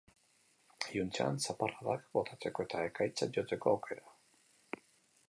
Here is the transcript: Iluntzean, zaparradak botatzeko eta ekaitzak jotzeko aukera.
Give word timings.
Iluntzean, 0.93 1.35
zaparradak 1.43 2.07
botatzeko 2.19 2.65
eta 2.69 2.81
ekaitzak 2.87 3.37
jotzeko 3.41 3.75
aukera. 3.77 4.19